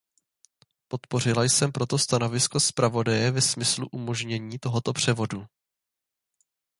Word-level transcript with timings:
Podpořila 0.87 1.43
jsem 1.43 1.71
proto 1.71 1.97
stanovisko 1.97 2.59
zpravodaje 2.59 3.31
ve 3.31 3.41
smyslu 3.41 3.87
umožnění 3.91 4.59
tohoto 4.59 4.93
převodu. 4.93 5.45